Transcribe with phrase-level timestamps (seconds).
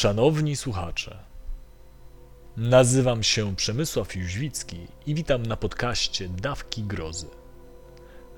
[0.00, 1.18] Szanowni słuchacze,
[2.56, 7.26] nazywam się Przemysław Jóźwicki i witam na podcaście Dawki Grozy.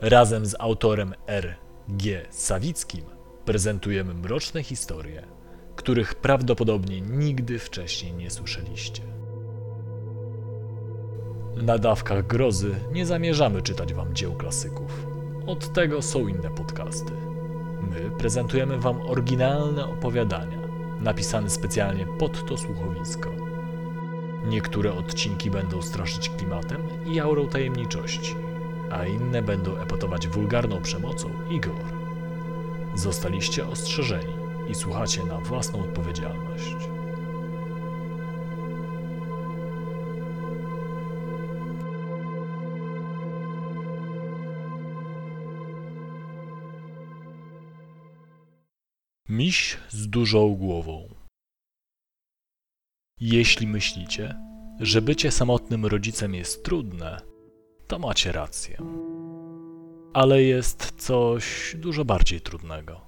[0.01, 1.57] Razem z autorem R.
[1.89, 2.27] G.
[2.31, 3.05] Sawickim
[3.45, 5.23] prezentujemy mroczne historie,
[5.77, 9.03] których prawdopodobnie nigdy wcześniej nie słyszeliście.
[11.57, 15.07] Na Dawkach Grozy nie zamierzamy czytać wam dzieł klasyków.
[15.47, 17.13] Od tego są inne podcasty.
[17.83, 20.62] My prezentujemy wam oryginalne opowiadania,
[21.03, 23.31] napisane specjalnie pod to słuchowisko.
[24.47, 28.35] Niektóre odcinki będą straszyć klimatem i aurą tajemniczości,
[28.91, 31.93] a inne będą epatować wulgarną przemocą i gore.
[32.95, 34.33] Zostaliście ostrzeżeni
[34.69, 36.77] i słuchacie na własną odpowiedzialność.
[49.33, 51.09] Miś z dużą głową.
[53.21, 54.35] Jeśli myślicie,
[54.81, 57.21] że bycie samotnym rodzicem jest trudne,
[57.87, 58.77] to macie rację.
[60.13, 63.01] Ale jest coś dużo bardziej trudnego.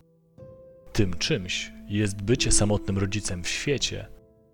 [0.92, 4.06] Tym czymś jest bycie samotnym rodzicem w świecie,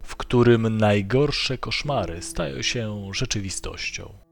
[0.02, 4.29] w którym najgorsze koszmary stają się rzeczywistością.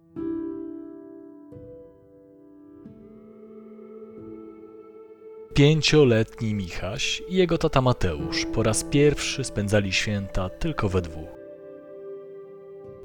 [5.59, 11.29] Pięcioletni Michaś i jego tata Mateusz po raz pierwszy spędzali święta tylko we dwóch.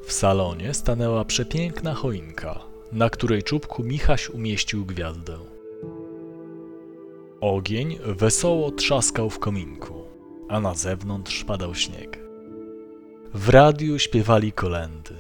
[0.04, 2.60] W salonie stanęła przepiękna choinka,
[2.92, 5.38] na której czubku Michaś umieścił gwiazdę.
[7.42, 10.04] Ogień wesoło trzaskał w kominku,
[10.50, 12.20] a na zewnątrz padał śnieg.
[13.34, 15.16] W radiu śpiewali kolendy.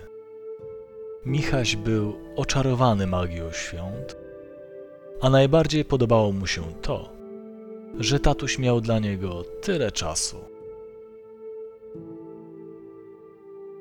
[1.26, 4.18] Michaś był oczarowany magią świąt,
[5.22, 7.23] a najbardziej podobało mu się to,
[8.00, 10.38] że tatuś miał dla niego tyle czasu.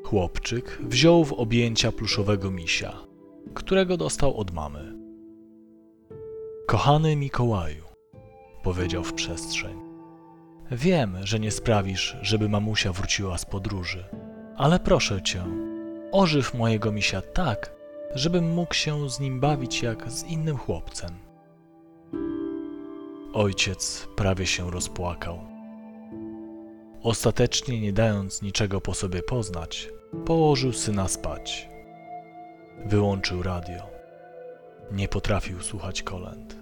[0.05, 2.93] Chłopczyk wziął w objęcia pluszowego misia,
[3.55, 4.95] którego dostał od mamy.
[6.67, 7.85] Kochany Mikołaju,
[8.63, 9.77] powiedział w przestrzeń.
[10.71, 14.05] Wiem, że nie sprawisz, żeby mamusia wróciła z podróży,
[14.57, 15.45] ale proszę cię,
[16.13, 17.73] ożyw mojego misia tak,
[18.15, 21.32] żebym mógł się z nim bawić jak z innym chłopcem.
[23.35, 25.39] Ojciec prawie się rozpłakał.
[27.03, 29.89] Ostatecznie, nie dając niczego po sobie poznać,
[30.27, 31.69] położył syna spać.
[32.87, 33.83] Wyłączył radio.
[34.91, 36.62] Nie potrafił słuchać kolęd.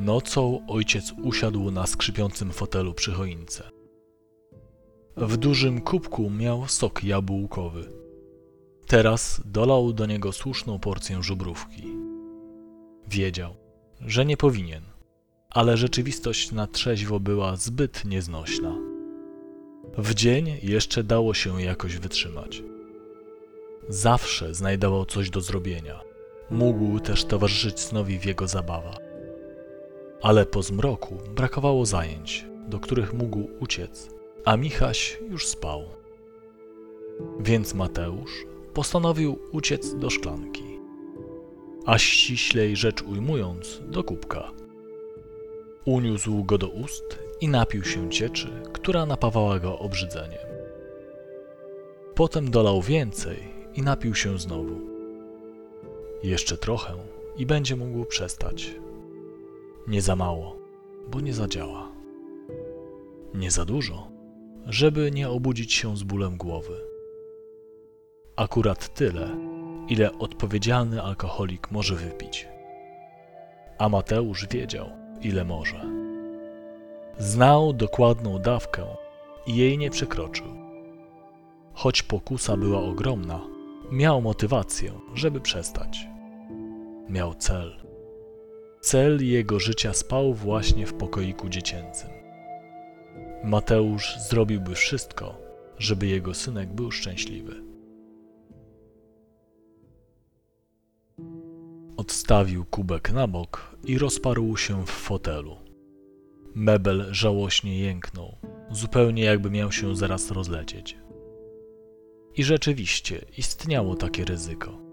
[0.00, 3.70] Nocą ojciec usiadł na skrzypiącym fotelu przy choince.
[5.16, 7.92] W dużym kubku miał sok jabłkowy.
[8.86, 11.82] Teraz dolał do niego słuszną porcję żubrówki.
[13.08, 13.54] Wiedział,
[14.00, 14.82] że nie powinien,
[15.50, 18.76] ale rzeczywistość na trzeźwo była zbyt nieznośna.
[19.98, 22.62] W dzień jeszcze dało się jakoś wytrzymać.
[23.88, 26.00] Zawsze znajdował coś do zrobienia.
[26.50, 29.09] Mógł też towarzyszyć snowi w jego zabawach
[30.22, 34.10] ale po zmroku brakowało zajęć, do których mógł uciec,
[34.44, 35.82] a Michaś już spał.
[37.40, 40.78] Więc Mateusz postanowił uciec do szklanki,
[41.86, 44.50] a ściślej rzecz ujmując, do kubka.
[45.84, 50.50] Uniósł go do ust i napił się cieczy, która napawała go obrzydzeniem.
[52.14, 53.36] Potem dolał więcej
[53.74, 54.80] i napił się znowu.
[56.22, 56.94] Jeszcze trochę
[57.36, 58.74] i będzie mógł przestać.
[59.88, 60.56] Nie za mało,
[61.10, 61.88] bo nie zadziała.
[63.34, 64.08] Nie za dużo,
[64.66, 66.80] żeby nie obudzić się z bólem głowy.
[68.36, 69.28] Akurat tyle,
[69.88, 72.48] ile odpowiedzialny alkoholik może wypić.
[73.78, 74.90] A Mateusz wiedział,
[75.20, 75.84] ile może.
[77.18, 78.86] Znał dokładną dawkę
[79.46, 80.46] i jej nie przekroczył.
[81.72, 83.40] Choć pokusa była ogromna,
[83.90, 86.06] miał motywację, żeby przestać.
[87.08, 87.79] Miał cel
[88.80, 92.10] Cel jego życia spał właśnie w pokoiku dziecięcym.
[93.44, 95.38] Mateusz zrobiłby wszystko,
[95.78, 97.62] żeby jego synek był szczęśliwy.
[101.96, 105.56] Odstawił kubek na bok i rozparł się w fotelu.
[106.54, 108.36] Mebel żałośnie jęknął,
[108.70, 110.98] zupełnie jakby miał się zaraz rozlecieć.
[112.36, 114.89] I rzeczywiście istniało takie ryzyko.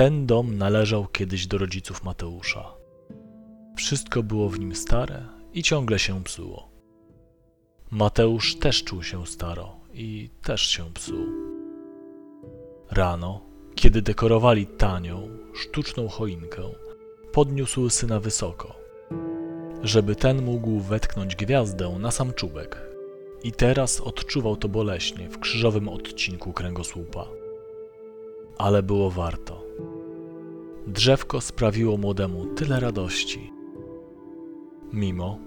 [0.00, 2.74] Ten dom należał kiedyś do rodziców Mateusza.
[3.76, 6.70] Wszystko było w nim stare i ciągle się psuło.
[7.90, 11.26] Mateusz też czuł się staro i też się psuł.
[12.90, 13.40] Rano,
[13.74, 16.62] kiedy dekorowali tanią, sztuczną choinkę,
[17.32, 18.76] podniósł syna wysoko,
[19.82, 22.78] żeby ten mógł wetknąć gwiazdę na sam czubek.
[23.42, 27.28] I teraz odczuwał to boleśnie w krzyżowym odcinku kręgosłupa.
[28.58, 29.69] Ale było warto.
[30.86, 33.52] Drzewko sprawiło młodemu tyle radości.
[34.92, 35.38] Mimo,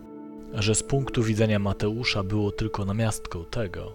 [0.54, 3.94] że z punktu widzenia Mateusza było tylko namiastką tego,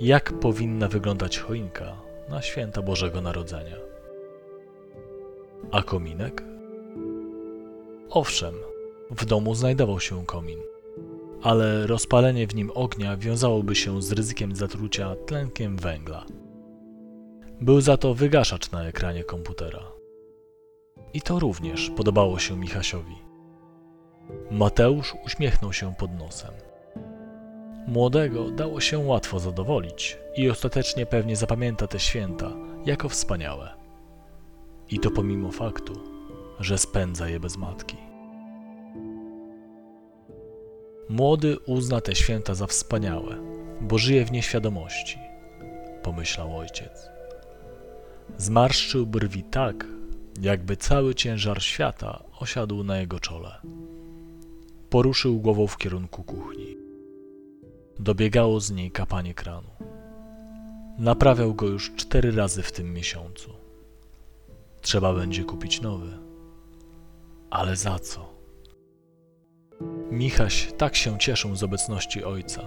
[0.00, 1.96] jak powinna wyglądać choinka
[2.28, 3.76] na święta Bożego Narodzenia.
[5.70, 6.42] A kominek?
[8.10, 8.54] Owszem,
[9.10, 10.58] w domu znajdował się komin,
[11.42, 16.26] ale rozpalenie w nim ognia wiązałoby się z ryzykiem zatrucia tlenkiem węgla.
[17.60, 19.95] Był za to wygaszacz na ekranie komputera.
[21.14, 23.16] I to również podobało się Michasiowi.
[24.50, 26.54] Mateusz uśmiechnął się pod nosem.
[27.86, 32.52] Młodego dało się łatwo zadowolić i ostatecznie pewnie zapamięta te święta
[32.86, 33.70] jako wspaniałe.
[34.90, 35.92] I to pomimo faktu,
[36.60, 37.96] że spędza je bez matki.
[41.08, 43.36] Młody uzna te święta za wspaniałe,
[43.80, 45.18] bo żyje w nieświadomości,
[46.02, 47.08] pomyślał ojciec.
[48.36, 49.86] Zmarszczył brwi tak,
[50.40, 53.60] jakby cały ciężar świata osiadł na jego czole.
[54.90, 56.76] Poruszył głową w kierunku kuchni.
[57.98, 59.70] Dobiegało z niej kapanie kranu.
[60.98, 63.50] Naprawiał go już cztery razy w tym miesiącu.
[64.80, 66.18] Trzeba będzie kupić nowy.
[67.50, 68.36] Ale za co?
[70.10, 72.62] Michaś tak się cieszył z obecności ojca,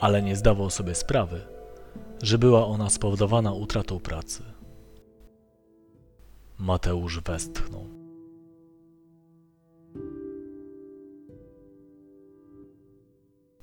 [0.00, 1.40] ale nie zdawał sobie sprawy,
[2.22, 4.42] że była ona spowodowana utratą pracy.
[6.58, 7.86] Mateusz westchnął.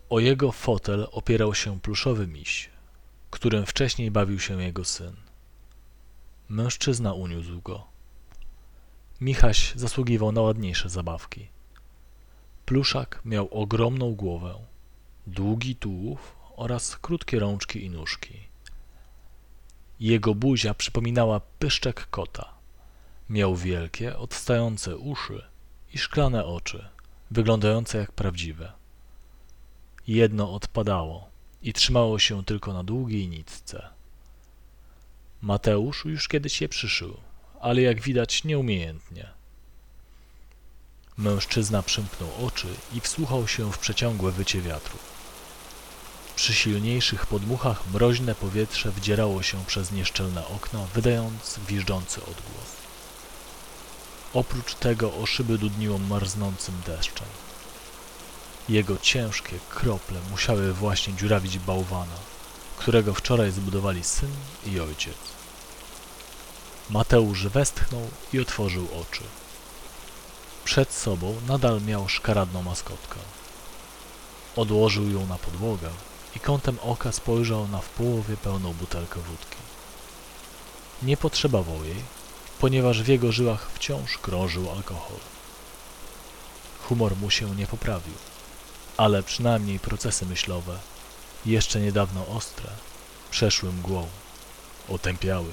[0.10, 2.70] O jego fotel opierał się pluszowy miś,
[3.30, 5.16] którym wcześniej bawił się jego syn.
[6.50, 7.84] Mężczyzna uniósł go.
[9.22, 11.48] Michaś zasługiwał na ładniejsze zabawki.
[12.66, 14.56] Pluszak miał ogromną głowę,
[15.28, 18.40] długi tułów oraz krótkie rączki i nóżki.
[20.00, 22.55] Jego buzia przypominała pyszczek kota.
[23.30, 25.44] Miał wielkie, odstające uszy
[25.94, 26.90] i szklane oczy,
[27.32, 28.72] wyglądające jak prawdziwe.
[30.08, 31.30] Jedno odpadało
[31.62, 33.90] i trzymało się tylko na długiej nitce.
[35.42, 37.18] Mateusz już kiedyś je przyszył,
[37.62, 39.30] ale jak widać nieumiejętnie.
[41.18, 44.98] Mężczyzna przymknął oczy i wsłuchał się w przeciągłe wycie wiatru.
[46.36, 52.85] Przy silniejszych podmuchach mroźne powietrze wdzierało się przez nieszczelne okno, wydając gwiżdżący odgłos.
[54.36, 57.28] Oprócz tego o szyby dudniło marznącym deszczem.
[58.70, 62.16] Jego ciężkie krople musiały właśnie dziurawić bałwana,
[62.78, 64.32] którego wczoraj zbudowali syn
[64.66, 65.18] i ojciec.
[66.90, 69.24] Mateusz westchnął i otworzył oczy.
[70.66, 73.20] Przed sobą nadal miał szkaradną maskotkę.
[74.56, 75.90] Odłożył ją na podłogę
[76.36, 79.58] i kątem oka spojrzał na w połowie pełną butelkę wódki.
[81.04, 82.04] Nie potrzebował jej,
[82.60, 85.18] ponieważ w jego żyłach wciąż krążył alkohol.
[86.84, 88.14] Humor mu się nie poprawił,
[88.98, 90.80] ale przynajmniej procesy myślowe,
[91.46, 92.70] jeszcze niedawno ostre,
[93.32, 94.08] przeszły mgłą,
[94.90, 95.52] otępiały.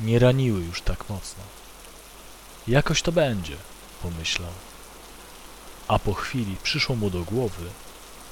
[0.00, 1.42] Nie raniły już tak mocno.
[2.68, 3.56] Jakoś to będzie,
[4.02, 4.52] pomyślał.
[5.88, 7.70] A po chwili przyszło mu do głowy,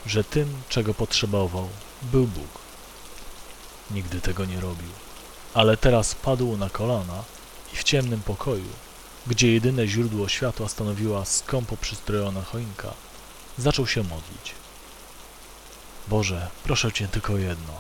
[0.07, 1.69] że tym, czego potrzebował,
[2.03, 2.59] był Bóg.
[3.91, 4.91] Nigdy tego nie robił,
[5.55, 7.25] ale teraz padł na kolana
[7.73, 8.69] i w ciemnym pokoju,
[9.27, 12.95] gdzie jedyne źródło światła stanowiła skąpo przystrojona choinka,
[13.59, 14.55] zaczął się modlić.
[16.09, 17.73] Boże, proszę Cię tylko jedno,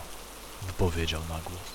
[0.66, 1.72] wypowiedział na głos.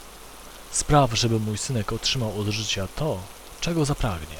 [0.71, 3.19] Spraw, żeby mój synek otrzymał od życia to,
[3.62, 4.38] czego zapragnie.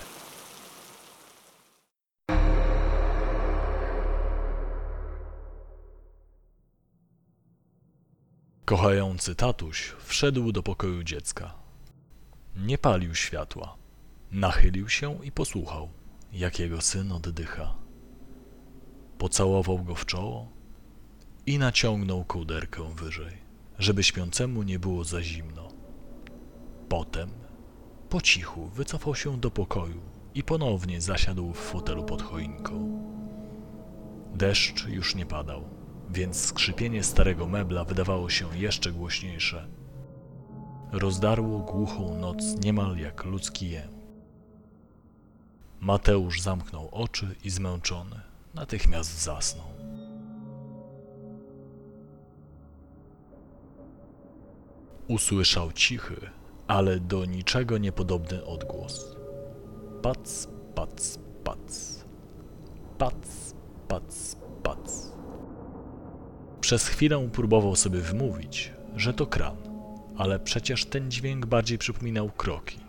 [8.66, 11.67] Kochający tatuś wszedł do pokoju dziecka.
[12.58, 13.78] Nie palił światła.
[14.32, 15.90] Nachylił się i posłuchał,
[16.34, 17.76] jak jego syn oddycha.
[19.18, 20.52] Pocałował go w czoło
[21.46, 23.38] i naciągnął kołderkę wyżej,
[23.80, 25.68] żeby śpiącemu nie było za zimno.
[26.90, 27.30] Potem
[28.10, 30.02] po cichu wycofał się do pokoju
[30.36, 33.04] i ponownie zasiadł w fotelu pod choinką.
[34.36, 35.70] Deszcz już nie padał,
[36.10, 39.68] więc skrzypienie starego mebla wydawało się jeszcze głośniejsze.
[40.92, 43.90] Rozdarło głuchą noc niemal jak ludzki jem.
[45.80, 48.22] Mateusz zamknął oczy i zmęczony
[48.54, 49.68] natychmiast zasnął.
[55.08, 56.30] Usłyszał cichy,
[56.68, 59.16] ale do niczego niepodobny odgłos.
[60.02, 61.98] Pac, pac, pac.
[62.98, 63.54] Pac,
[63.88, 65.12] pac, pac.
[66.62, 69.67] Przez chwilę próbował sobie wmówić, że to kran,
[70.18, 72.80] ale przecież ten dźwięk bardziej przypominał kroki.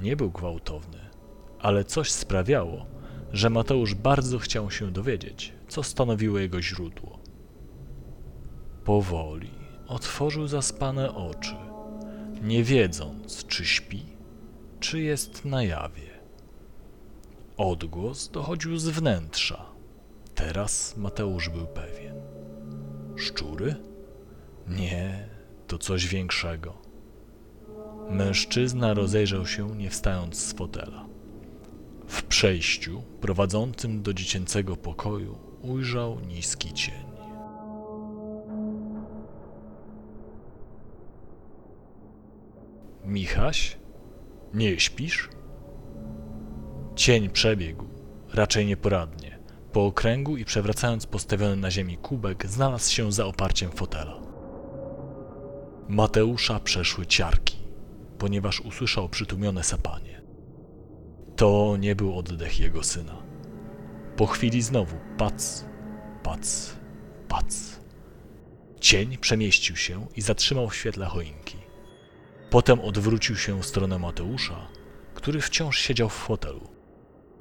[0.00, 0.98] Nie był gwałtowny,
[1.60, 2.86] ale coś sprawiało,
[3.32, 7.18] że Mateusz bardzo chciał się dowiedzieć, co stanowiło jego źródło.
[8.84, 9.50] Powoli
[9.86, 11.56] otworzył zaspane oczy,
[12.42, 14.02] nie wiedząc, czy śpi,
[14.80, 16.08] czy jest na jawie.
[17.56, 19.66] Odgłos dochodził z wnętrza.
[20.34, 22.14] Teraz Mateusz był pewien.
[23.16, 23.76] Szczury?
[24.68, 25.28] Nie,
[25.68, 26.74] to coś większego.
[28.10, 31.06] Mężczyzna rozejrzał się, nie wstając z fotela.
[32.06, 37.08] W przejściu prowadzącym do dziecięcego pokoju ujrzał niski cień.
[43.04, 43.76] Michaś?
[44.54, 45.28] Nie śpisz?
[46.96, 47.84] Cień przebiegł,
[48.34, 49.38] raczej nieporadnie,
[49.72, 54.27] po okręgu i przewracając postawiony na ziemi kubek, znalazł się za oparciem fotela.
[55.88, 57.56] Mateusza przeszły ciarki,
[58.18, 60.22] ponieważ usłyszał przytłumione sapanie.
[61.36, 63.22] To nie był oddech jego syna.
[64.16, 65.64] Po chwili znowu pac,
[66.22, 66.72] pac,
[67.28, 67.80] pac.
[68.80, 71.56] Cień przemieścił się i zatrzymał w świetle choinki.
[72.50, 74.68] Potem odwrócił się w stronę Mateusza,
[75.14, 76.68] który wciąż siedział w fotelu.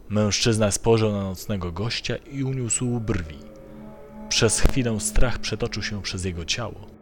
[0.10, 3.40] Mężczyzna spojrzał na nocnego gościa i uniósł brwi.
[4.30, 6.97] Przez chwilę strach przetoczył się przez jego ciało,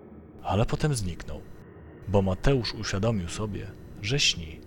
[0.46, 1.42] ale potem zniknął,
[2.08, 3.72] bo Mateusz uświadomił sobie,
[4.02, 4.60] że śni.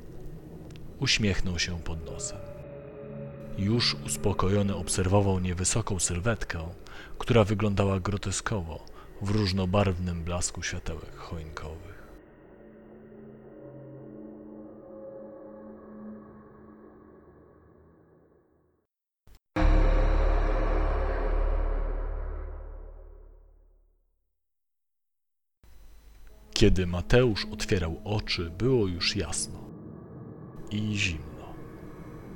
[1.01, 2.39] Uśmiechnął się pod nosem.
[3.59, 6.69] Już uspokojony obserwował niewysoką sylwetkę,
[7.19, 8.87] która wyglądała groteskowo
[9.23, 11.88] w różnobarwnym blasku światełek choinkowych.
[26.59, 29.65] Kiedy Mateusz otwierał oczy, było już jasno
[30.71, 31.55] i zimno,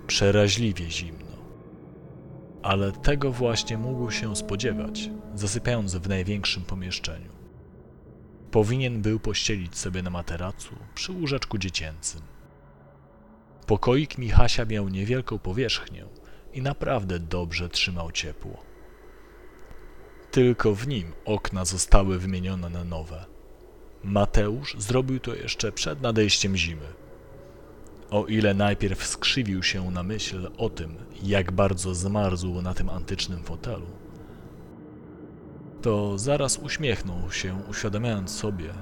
[0.06, 1.36] przeraźliwie zimno.
[2.62, 7.32] Ale tego właśnie mógł się spodziewać, zasypiając w największym pomieszczeniu.
[8.50, 12.22] Powinien był pościelić sobie na materacu przy łóżeczku dziecięcym.
[13.66, 16.04] Pokoik Michasia miał niewielką powierzchnię
[16.52, 18.64] i naprawdę dobrze trzymał ciepło.
[20.30, 23.31] Tylko w nim okna zostały wymienione na nowe.
[24.04, 26.86] Mateusz zrobił to jeszcze przed nadejściem zimy.
[28.10, 33.42] O ile najpierw skrzywił się na myśl o tym, jak bardzo zmarzł na tym antycznym
[33.42, 33.86] fotelu,
[35.82, 38.74] to zaraz uśmiechnął się, uświadamiając sobie,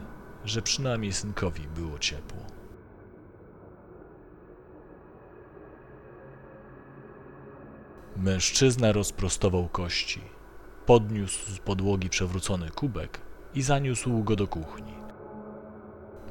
[0.45, 2.41] że przynajmniej synkowi było ciepło.
[8.17, 10.21] Mężczyzna rozprostował kości,
[10.87, 13.21] podniósł z podłogi przewrócony kubek
[13.55, 15.00] i zaniósł go do kuchni.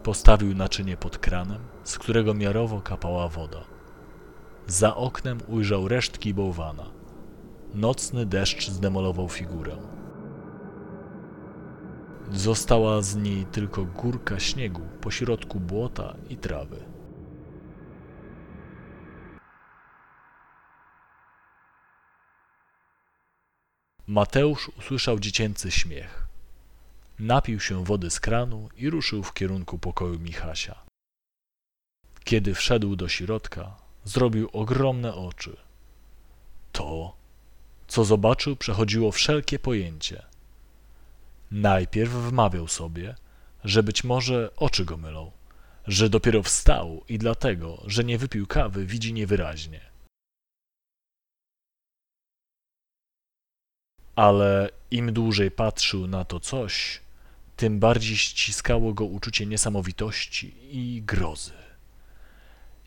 [0.10, 3.64] Postawił naczynie pod kranem, z którego miarowo kapała woda.
[4.68, 6.92] Za oknem ujrzał resztki bałwana.
[7.74, 9.78] Nocny deszcz zdemolował figurę.
[12.32, 16.84] Została z niej tylko górka śniegu pośrodku błota i trawy.
[24.08, 26.29] Mateusz usłyszał dziecięcy śmiech.
[27.20, 30.76] Napił się wody z kranu i ruszył w kierunku pokoju Michasia.
[32.24, 35.58] Kiedy wszedł do środka, zrobił ogromne oczy.
[36.72, 37.16] To,
[37.88, 40.26] co zobaczył, przechodziło wszelkie pojęcie.
[41.52, 43.16] Najpierw wmawiał sobie,
[43.64, 45.32] że być może oczy go mylą,
[45.88, 49.82] że dopiero wstał i dlatego, że nie wypił kawy, widzi niewyraźnie.
[54.16, 57.02] Ale im dłużej patrzył na to coś,
[57.60, 61.54] tym bardziej ściskało go uczucie niesamowitości i grozy.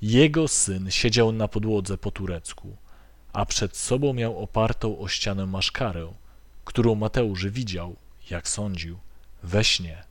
[0.02, 2.76] Jego syn siedział na podłodze po turecku,
[3.33, 6.12] a przed sobą miał opartą o ścianę maszkarę,
[6.64, 7.97] którą Mateusz widział,
[8.31, 8.99] jak sądził,
[9.43, 10.05] we śnie.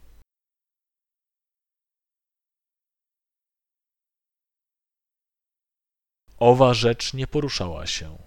[6.40, 8.18] Owa rzecz nie poruszała się.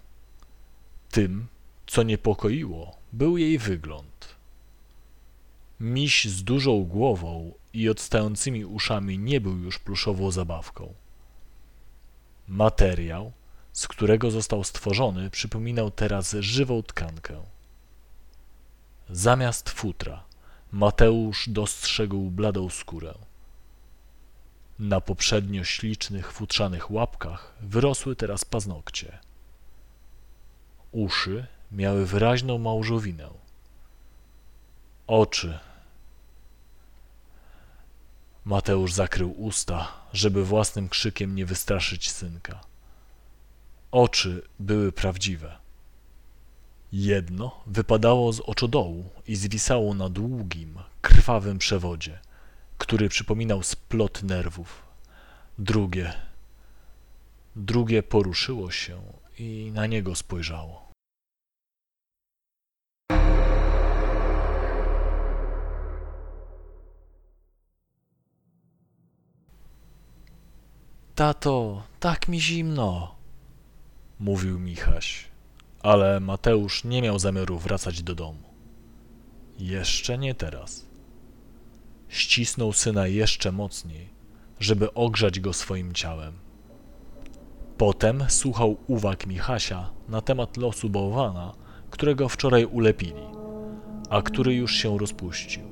[1.11, 1.47] Tym,
[1.87, 4.44] co niepokoiło, był jej wygląd.
[5.81, 10.95] Miś z dużą głową i odstającymi uszami nie był już pluszową zabawką.
[12.49, 13.33] Materiał,
[13.73, 17.43] z którego został stworzony, przypominał teraz żywą tkankę.
[19.11, 20.25] Zamiast futra,
[20.73, 23.15] Mateusz dostrzegł bladą skórę.
[24.79, 29.19] Na poprzednio ślicznych, futrzanych łapkach wyrosły teraz paznokcie.
[30.93, 33.44] Uszy miały wyraźną małżowinę.
[35.07, 35.59] Oczy.
[38.45, 42.61] Mateusz zakrył usta, żeby własnym krzykiem nie wystraszyć synka.
[43.91, 45.57] Oczy były prawdziwe.
[46.93, 52.19] Jedno wypadało z oczodołu i zwisało na długim, krwawym przewodzie,
[52.79, 54.83] który przypominał splot nerwów.
[55.59, 56.13] Drugie,
[57.57, 59.03] drugie poruszyło się
[59.39, 60.84] i na niego spojrzało.
[71.15, 73.15] Tato, tak mi zimno,
[74.21, 75.25] mówił Michaś,
[75.83, 78.43] ale Mateusz nie miał zamiaru wracać do domu.
[79.59, 80.87] Jeszcze nie teraz.
[82.09, 84.09] Ścisnął syna jeszcze mocniej,
[84.61, 86.33] żeby ogrzać go swoim ciałem.
[87.79, 91.55] Potem słuchał uwag Michasia na temat losu bałwana,
[91.91, 93.25] którego wczoraj ulepili,
[94.11, 95.63] a który już się rozpuścił,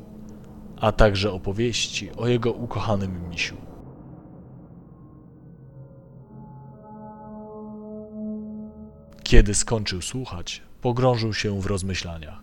[0.77, 3.72] a także opowieści o jego ukochanym misiu.
[9.33, 12.41] Kiedy skończył słuchać, pogrążył się w rozmyślaniach.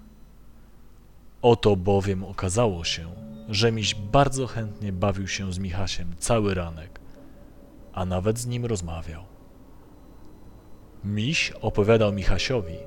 [1.42, 3.12] Oto bowiem okazało się,
[3.50, 7.00] że miś bardzo chętnie bawił się z Michasiem cały ranek,
[7.94, 9.24] a nawet z nim rozmawiał.
[11.04, 12.78] Miś opowiadał Michasiowi,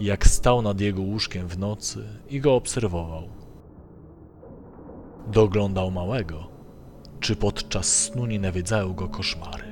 [0.00, 3.28] jak stał nad jego łóżkiem w nocy i go obserwował.
[5.26, 6.48] Doglądał małego,
[7.20, 9.71] czy podczas snu nie nawiedzały go koszmary.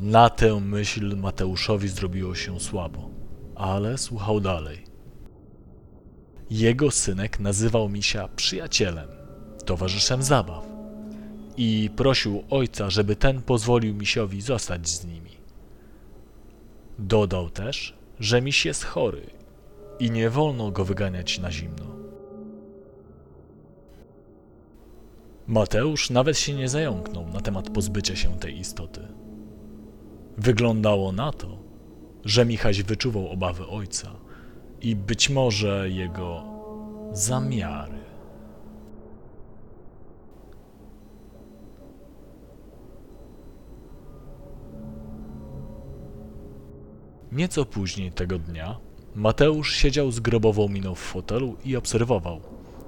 [0.00, 3.10] Na tę myśl Mateuszowi zrobiło się słabo,
[3.54, 4.84] ale słuchał dalej.
[6.50, 9.08] Jego synek nazywał misia przyjacielem,
[9.64, 10.66] towarzyszem zabaw
[11.56, 15.36] i prosił ojca, żeby ten pozwolił misiowi zostać z nimi.
[16.98, 19.30] Dodał też, że miś jest chory
[19.98, 21.86] i nie wolno go wyganiać na zimno.
[25.46, 29.20] Mateusz nawet się nie zająknął na temat pozbycia się tej istoty.
[30.38, 31.58] Wyglądało na to,
[32.24, 34.16] że Michaś wyczuwał obawy ojca
[34.80, 36.42] i być może jego
[37.12, 38.00] zamiary.
[47.32, 48.78] Nieco później tego dnia
[49.14, 52.40] Mateusz siedział z grobową miną w fotelu i obserwował,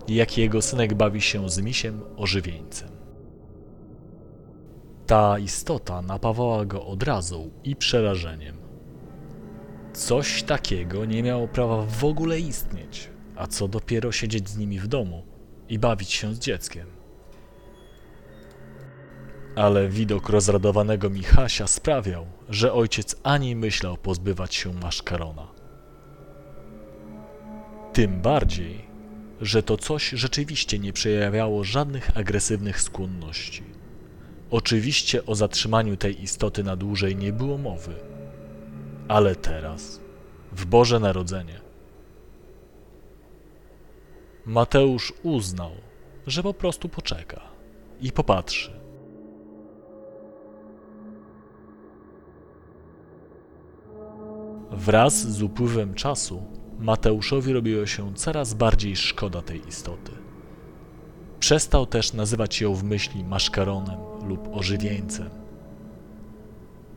[0.08, 3.01] jak jego synek bawi się z misiem ożywieńcem.
[5.12, 8.56] Ta istota napawała go odrazą i przerażeniem.
[9.92, 14.86] Coś takiego nie miało prawa w ogóle istnieć, a co dopiero siedzieć z nimi w
[14.86, 15.22] domu
[15.68, 16.86] i bawić się z dzieckiem.
[19.56, 25.48] Ale widok rozradowanego Michasia sprawiał, że ojciec ani myślał pozbywać się maszkarona.
[27.92, 28.84] Tym bardziej,
[29.40, 33.81] że to coś rzeczywiście nie przejawiało żadnych agresywnych skłonności.
[34.52, 37.94] Oczywiście o zatrzymaniu tej istoty na dłużej nie było mowy,
[39.08, 40.00] ale teraz,
[40.52, 41.60] w Boże Narodzenie,
[44.46, 45.70] Mateusz uznał,
[46.26, 47.40] że po prostu poczeka
[48.00, 48.72] i popatrzy.
[54.70, 56.42] Wraz z upływem czasu
[56.78, 60.21] Mateuszowi robiło się coraz bardziej szkoda tej istoty.
[61.42, 65.30] Przestał też nazywać ją w myśli maszkaronem lub ożywieńcem.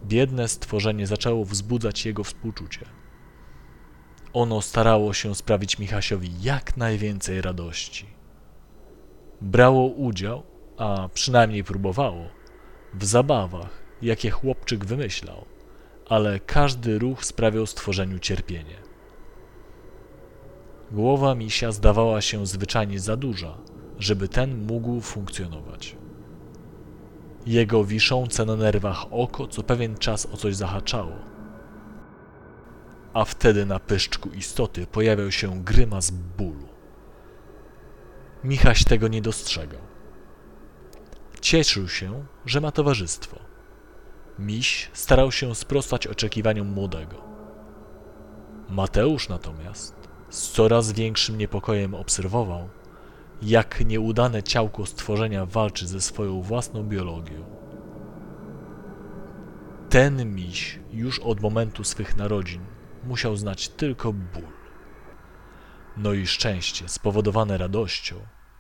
[0.03, 2.85] Biedne stworzenie zaczęło wzbudzać jego współczucie.
[4.33, 8.05] Ono starało się sprawić Michasiowi jak najwięcej radości.
[9.41, 10.43] Brało udział,
[10.77, 12.25] a przynajmniej próbowało,
[12.93, 15.45] w zabawach, jakie chłopczyk wymyślał,
[16.09, 18.77] ale każdy ruch sprawiał stworzeniu cierpienie.
[20.91, 23.57] Głowa misia zdawała się zwyczajnie za duża,
[23.99, 25.95] żeby ten mógł funkcjonować.
[27.45, 31.15] Jego wiszące na nerwach oko co pewien czas o coś zahaczało.
[33.13, 36.67] A wtedy na pyszczku istoty pojawiał się grymas bólu.
[38.43, 39.81] Michaś tego nie dostrzegał.
[41.41, 43.39] Cieszył się, że ma towarzystwo.
[44.39, 47.15] Miś starał się sprostać oczekiwaniom młodego.
[48.69, 49.95] Mateusz natomiast
[50.29, 52.69] z coraz większym niepokojem obserwował,
[53.41, 57.45] jak nieudane ciałko stworzenia walczy ze swoją własną biologią.
[59.89, 62.61] Ten miś już od momentu swych narodzin
[63.03, 64.43] musiał znać tylko ból.
[65.97, 68.15] No i szczęście spowodowane radością,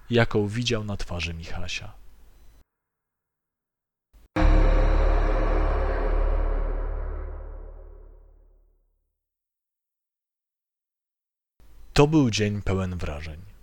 [0.09, 1.93] jaką widział na twarzy Michasia.
[11.93, 13.54] To był dzień pełen wrażeń.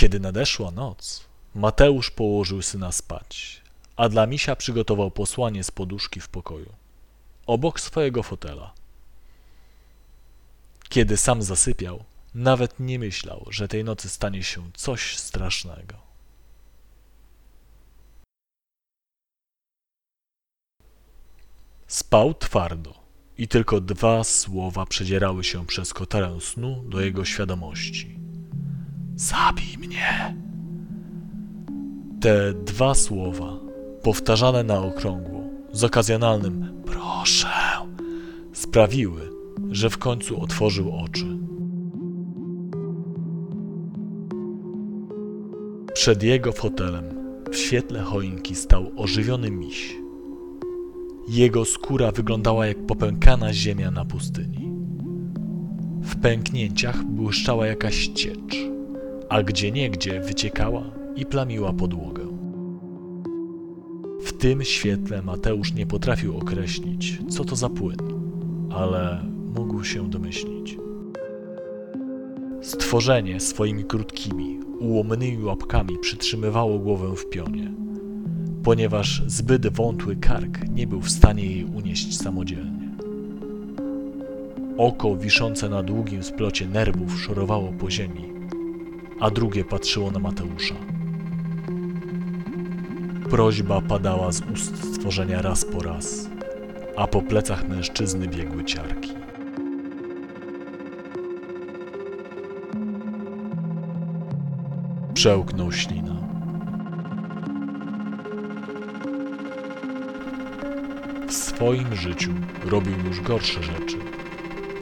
[0.00, 3.62] Kiedy nadeszła noc, Mateusz położył syna spać,
[3.96, 6.72] a dla misia przygotował posłanie z poduszki w pokoju,
[7.46, 8.74] obok swojego fotela.
[10.88, 15.96] Kiedy sam zasypiał, nawet nie myślał, że tej nocy stanie się coś strasznego.
[21.86, 22.94] Spał twardo
[23.38, 28.29] i tylko dwa słowa przedzierały się przez kotarę snu do jego świadomości.
[29.20, 30.36] Zabij mnie!
[32.20, 33.58] Te dwa słowa,
[34.02, 35.40] powtarzane na okrągło,
[35.72, 37.48] z okazjonalnym proszę,
[38.52, 39.30] sprawiły,
[39.70, 41.26] że w końcu otworzył oczy.
[45.94, 47.04] Przed jego fotelem,
[47.50, 49.96] w świetle choinki, stał ożywiony miś.
[51.28, 54.70] Jego skóra wyglądała jak popękana ziemia na pustyni.
[56.02, 58.70] W pęknięciach błyszczała jakaś ciecz,
[59.30, 60.82] a gdzieniegdzie wyciekała
[61.16, 62.26] i plamiła podłogę.
[64.24, 67.98] W tym świetle Mateusz nie potrafił określić, co to za płyn,
[68.70, 69.24] ale
[69.56, 70.78] mógł się domyślić.
[72.62, 77.72] Stworzenie swoimi krótkimi, ułomnymi łapkami przytrzymywało głowę w pionie,
[78.62, 82.90] ponieważ zbyt wątły kark nie był w stanie jej unieść samodzielnie.
[84.78, 88.39] Oko wiszące na długim splocie nerwów szorowało po ziemi,
[89.20, 90.74] a drugie patrzyło na Mateusza.
[93.30, 96.28] Prośba padała z ust stworzenia raz po raz,
[96.96, 99.10] a po plecach mężczyzny biegły ciarki.
[105.14, 106.16] Przełknął ślina.
[111.28, 112.30] W swoim życiu
[112.64, 113.96] robił już gorsze rzeczy,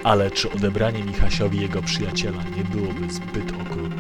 [0.05, 3.98] ale czy odebranie Michasiowi jego przyjaciela nie byłoby zbyt okrutne?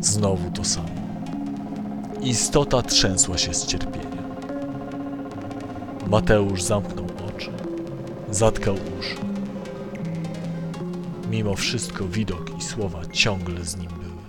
[0.00, 0.88] Znowu to samo.
[2.22, 4.22] Istota trzęsła się z cierpienia.
[6.06, 7.50] Mateusz zamknął oczy,
[8.30, 9.16] zatkał uszy.
[11.30, 14.20] Mimo wszystko widok i słowa ciągle z nim były.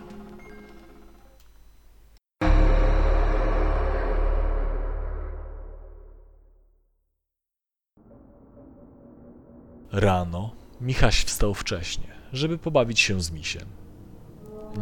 [9.91, 10.40] Rano
[10.81, 13.65] Michaś wstał wcześnie, żeby pobawić się z misiem.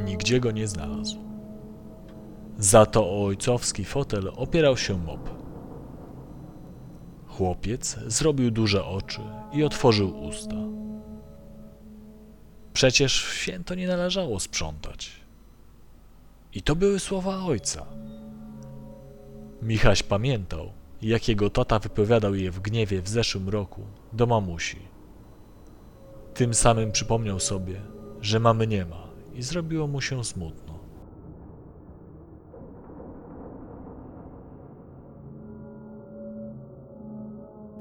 [0.06, 1.18] Nigdzie go nie znalazł.
[2.58, 5.30] Za to o ojcowski fotel opierał się mop.
[7.28, 9.22] Chłopiec zrobił duże oczy
[9.54, 10.56] i otworzył usta.
[12.74, 15.12] Przecież w święto nie należało sprzątać.
[16.54, 17.86] I to były słowa ojca.
[19.62, 23.82] Michaś pamiętał, jak jego tata wypowiadał je w gniewie w zeszłym roku
[24.14, 24.78] do mamusi.
[26.40, 27.82] Tym samym przypomniał sobie,
[28.22, 30.80] że mamy nie ma i zrobiło mu się smutno.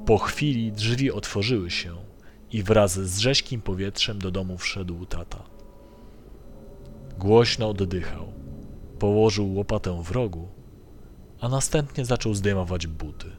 [0.07, 1.95] Po chwili drzwi otworzyły się
[2.53, 5.43] i wraz z rześkim powietrzem do domu wszedł tata.
[7.19, 8.33] Głośno oddychał,
[8.99, 10.49] położył łopatę w rogu,
[11.41, 13.31] a następnie zaczął zdejmować buty.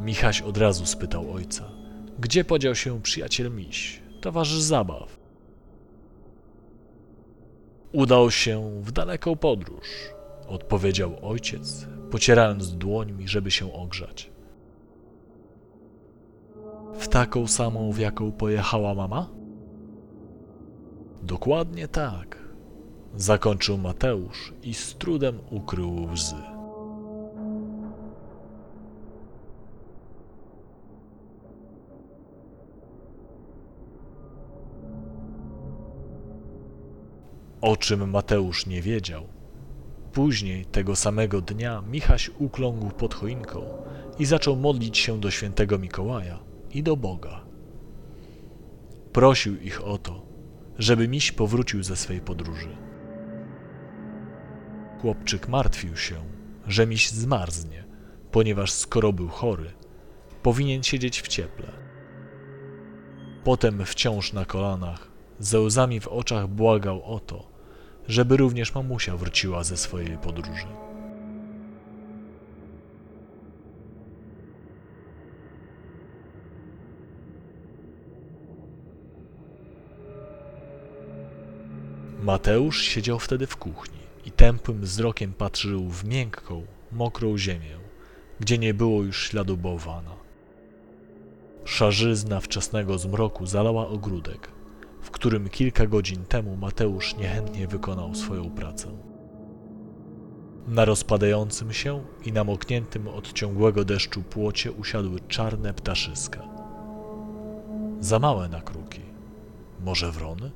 [0.00, 1.85] Michaś od razu spytał ojca,
[2.18, 5.16] gdzie podział się przyjaciel miś, towarzysz zabaw.
[7.92, 9.86] Udał się w daleką podróż,
[10.48, 14.30] odpowiedział ojciec, pocierając dłońmi, żeby się ogrzać.
[16.98, 19.30] W taką samą, w jaką pojechała mama?
[21.22, 22.38] Dokładnie tak.
[23.16, 26.55] Zakończył Mateusz i z trudem ukrył łzy.
[37.66, 39.26] O czym Mateusz nie wiedział.
[40.12, 43.64] Później tego samego dnia Michaś ukląkł pod choinką
[44.18, 46.38] i zaczął modlić się do świętego Mikołaja
[46.70, 47.40] i do Boga.
[49.12, 50.26] Prosił ich o to,
[50.78, 52.76] żeby miś powrócił ze swej podróży.
[55.00, 56.16] Chłopczyk martwił się,
[56.66, 57.84] że miś zmarznie,
[58.30, 59.70] ponieważ skoro był chory,
[60.42, 61.72] powinien siedzieć w cieple.
[63.44, 67.55] Potem wciąż na kolanach, ze łzami w oczach błagał o to,
[68.08, 70.66] żeby również mamusia wróciła ze swojej podróży.
[82.22, 87.76] Mateusz siedział wtedy w kuchni i tępym wzrokiem patrzył w miękką, mokrą ziemię,
[88.40, 90.16] gdzie nie było już śladu bałwana.
[91.64, 94.48] Szarzyzna wczesnego zmroku zalała ogródek,
[95.06, 98.88] w którym kilka godzin temu Mateusz niechętnie wykonał swoją pracę.
[100.68, 106.42] Na rozpadającym się i namokniętym od ciągłego deszczu płocie usiadły czarne ptaszyska.
[108.00, 109.00] Za małe na kruki.
[109.84, 110.50] Może wrony?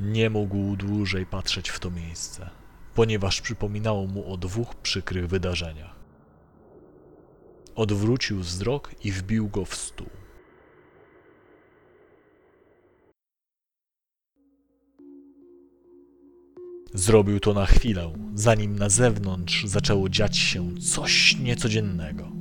[0.00, 2.50] Nie mógł dłużej patrzeć w to miejsce,
[2.94, 5.96] ponieważ przypominało mu o dwóch przykrych wydarzeniach.
[7.74, 10.25] Odwrócił wzrok i wbił go w stół.
[16.96, 22.32] Zrobił to na chwilę, zanim na zewnątrz zaczęło dziać się coś niecodziennego.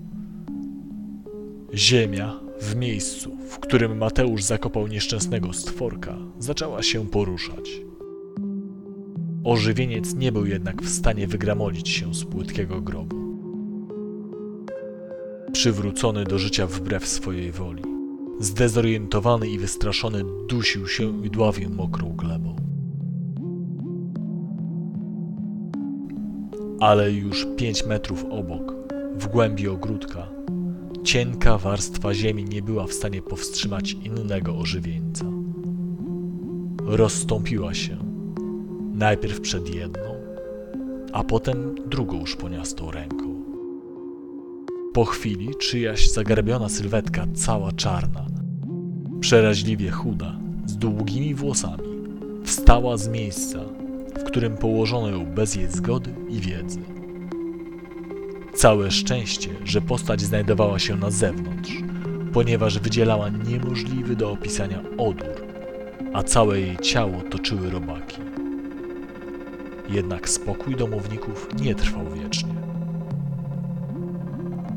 [1.73, 7.81] Ziemia w miejscu, w którym Mateusz zakopał nieszczęsnego stworka, zaczęła się poruszać.
[9.43, 13.15] Ożywieniec nie był jednak w stanie wygramolić się z płytkiego grobu.
[15.53, 17.83] Przywrócony do życia wbrew swojej woli,
[18.39, 22.54] zdezorientowany i wystraszony, dusił się i dławił mokrą glebą.
[26.79, 28.73] Ale już pięć metrów obok,
[29.17, 30.27] w głębi ogródka,
[31.03, 35.25] cienka warstwa ziemi nie była w stanie powstrzymać innego ożywieńca.
[36.85, 37.97] Rozstąpiła się,
[38.93, 40.15] najpierw przed jedną,
[41.13, 43.35] a potem drugą szponiastą ręką.
[44.93, 48.25] Po chwili czyjaś zagarbiona sylwetka, cała czarna,
[49.19, 51.83] przeraźliwie chuda, z długimi włosami,
[52.43, 53.59] wstała z miejsca,
[54.19, 56.79] w którym położono ją bez jej zgody i wiedzy.
[58.53, 61.71] Całe szczęście, że postać znajdowała się na zewnątrz,
[62.33, 65.45] ponieważ wydzielała niemożliwy do opisania odór,
[66.13, 68.17] a całe jej ciało toczyły robaki.
[69.89, 72.55] Jednak spokój domowników nie trwał wiecznie.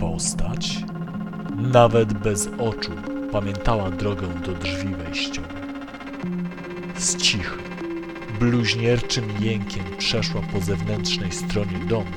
[0.00, 0.84] Postać,
[1.56, 2.92] nawet bez oczu,
[3.32, 5.58] pamiętała drogę do drzwi wejściowych.
[6.96, 7.67] Z cichym,
[8.40, 12.10] bluźnierczym jękiem przeszła po zewnętrznej stronie domu,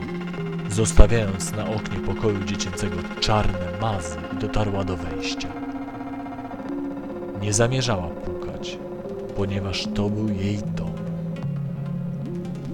[0.69, 5.47] zostawiając na oknie pokoju dziecięcego czarne mazy i dotarła do wejścia.
[7.41, 8.77] Nie zamierzała pukać,
[9.35, 10.93] ponieważ to był jej dom.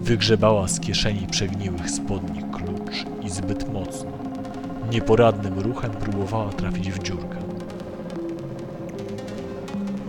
[0.01, 4.12] Wygrzebała z kieszeni przegniłych spodni klucz i zbyt mocno,
[4.91, 7.38] nieporadnym ruchem próbowała trafić w dziurkę.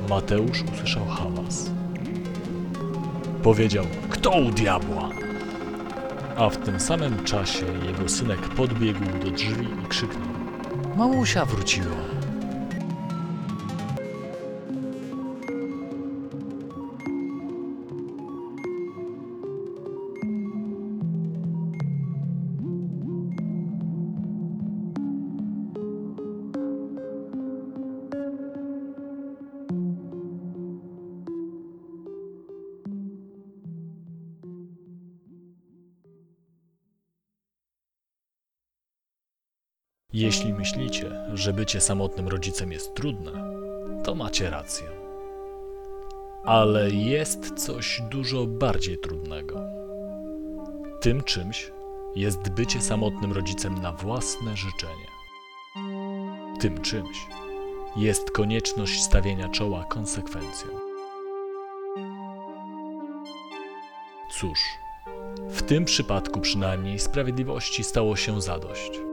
[0.08, 1.70] Mateusz usłyszał hałas.
[3.42, 5.08] Powiedział: Kto u diabła?
[6.36, 10.28] A w tym samym czasie jego synek podbiegł do drzwi i krzyknął:
[10.96, 12.17] Mamusia wróciła.
[40.18, 43.32] Jeśli myślicie, że bycie samotnym rodzicem jest trudne,
[44.04, 44.86] to macie rację.
[46.44, 49.60] Ale jest coś dużo bardziej trudnego.
[51.00, 51.72] Tym czymś
[52.16, 55.08] jest bycie samotnym rodzicem na własne życzenie.
[56.60, 57.26] Tym czymś
[57.96, 60.80] jest konieczność stawienia czoła konsekwencjom.
[64.30, 64.58] Cóż,
[65.48, 69.07] w tym przypadku przynajmniej sprawiedliwości stało się zadość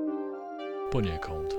[0.95, 1.55] poniekąd.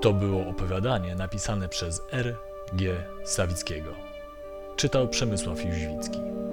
[0.00, 2.36] To było opowiadanie napisane przez R.
[2.72, 3.04] G.
[3.24, 3.90] Sawickiego.
[4.76, 6.45] Czytał Przemysław Jóźwicki.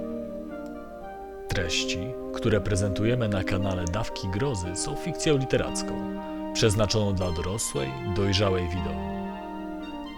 [1.53, 6.19] Treści, które prezentujemy na kanale Dawki Grozy są fikcją literacką,
[6.53, 9.13] przeznaczoną dla dorosłej, dojrzałej widowni.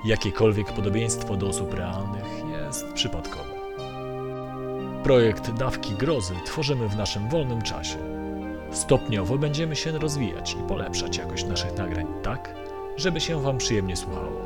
[0.05, 2.25] Jakiekolwiek podobieństwo do osób realnych
[2.65, 3.49] jest przypadkowe.
[5.03, 7.97] Projekt Dawki Grozy tworzymy w naszym wolnym czasie.
[8.71, 12.55] Stopniowo będziemy się rozwijać i polepszać jakość naszych nagrań tak,
[12.97, 14.41] żeby się Wam przyjemnie słuchało.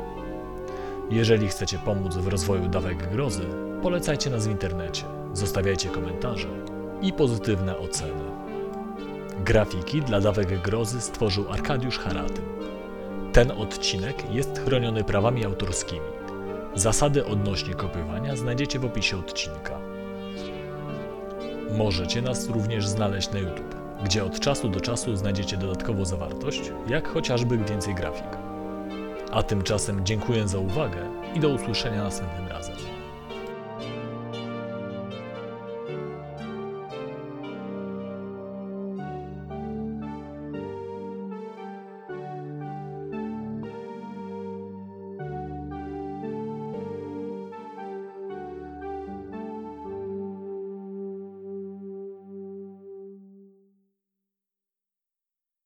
[1.10, 3.44] Jeżeli chcecie pomóc w rozwoju Dawek Grozy,
[3.82, 6.69] polecajcie nas w internecie, zostawiajcie komentarze
[7.02, 8.24] i pozytywne oceny.
[9.44, 12.44] Grafiki dla Dawek Grozy stworzył Arkadiusz Haratyn.
[13.32, 16.06] Ten odcinek jest chroniony prawami autorskimi.
[16.74, 19.78] Zasady odnośnie kopiowania znajdziecie w opisie odcinka.
[21.78, 27.08] Możecie nas również znaleźć na YouTube, gdzie od czasu do czasu znajdziecie dodatkową zawartość, jak
[27.08, 28.38] chociażby więcej grafik.
[29.32, 30.98] A tymczasem dziękuję za uwagę
[31.34, 32.76] i do usłyszenia następnym razem.